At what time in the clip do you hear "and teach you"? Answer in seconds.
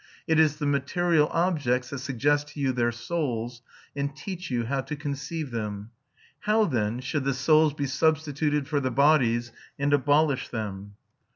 3.95-4.65